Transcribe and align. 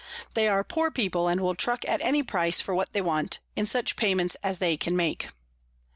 They 0.33 0.47
are 0.47 0.63
poor 0.63 0.89
People, 0.89 1.27
and 1.27 1.39
will 1.39 1.53
truck 1.53 1.87
at 1.87 2.01
any 2.01 2.23
Price 2.23 2.59
for 2.59 2.73
what 2.73 2.91
they 2.91 3.01
want, 3.01 3.37
in 3.55 3.67
such 3.67 3.95
Payments 3.95 4.33
as 4.41 4.57
they 4.57 4.75
can 4.75 4.95
make. 4.95 5.27